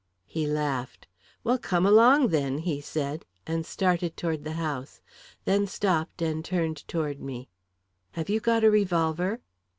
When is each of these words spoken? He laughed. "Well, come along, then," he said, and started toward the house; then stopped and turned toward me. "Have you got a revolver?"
He 0.25 0.47
laughed. 0.47 1.05
"Well, 1.43 1.59
come 1.59 1.85
along, 1.85 2.29
then," 2.29 2.57
he 2.57 2.81
said, 2.81 3.23
and 3.45 3.67
started 3.67 4.17
toward 4.17 4.43
the 4.43 4.53
house; 4.57 4.99
then 5.45 5.67
stopped 5.67 6.23
and 6.23 6.43
turned 6.43 6.87
toward 6.87 7.19
me. 7.19 7.49
"Have 8.13 8.27
you 8.27 8.39
got 8.39 8.63
a 8.63 8.71
revolver?" 8.71 9.41